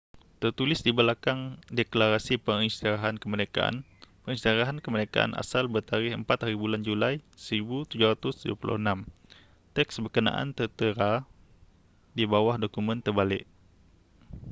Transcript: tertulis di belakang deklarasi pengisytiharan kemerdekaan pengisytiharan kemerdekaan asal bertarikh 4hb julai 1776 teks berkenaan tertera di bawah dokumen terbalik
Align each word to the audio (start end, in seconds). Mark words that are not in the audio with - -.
tertulis 0.41 0.81
di 0.81 0.89
belakang 0.99 1.41
deklarasi 1.79 2.33
pengisytiharan 2.47 3.15
kemerdekaan 3.23 3.75
pengisytiharan 4.25 4.77
kemerdekaan 4.85 5.31
asal 5.43 5.65
bertarikh 5.73 6.13
4hb 6.17 6.57
julai 6.87 7.15
1776 7.37 8.49
teks 9.77 9.93
berkenaan 10.03 10.47
tertera 10.57 11.13
di 12.17 12.23
bawah 12.33 12.55
dokumen 12.63 12.97
terbalik 13.05 13.43